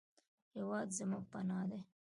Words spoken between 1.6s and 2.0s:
دی